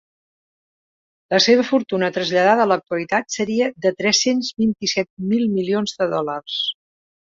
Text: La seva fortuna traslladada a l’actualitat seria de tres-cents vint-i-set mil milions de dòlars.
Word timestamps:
La 1.33 1.39
seva 1.45 1.65
fortuna 1.71 2.09
traslladada 2.15 2.65
a 2.65 2.69
l’actualitat 2.71 3.29
seria 3.37 3.67
de 3.87 3.91
tres-cents 4.01 4.53
vint-i-set 4.63 5.09
mil 5.35 5.47
milions 5.59 5.95
de 6.01 6.09
dòlars. 6.15 6.57